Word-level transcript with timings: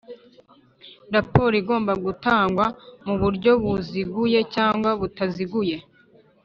Raporo 1.15 1.53
igomba 1.61 1.93
gutangwa 2.05 2.65
mu 3.05 3.13
buryo 3.21 3.51
buziguye 3.61 4.39
cyangwa 4.55 4.89
butaziguye 4.99 5.75